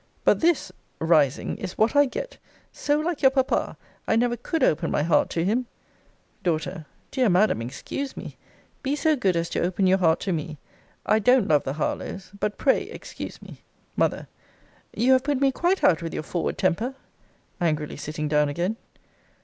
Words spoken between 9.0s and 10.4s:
good as to open your heart to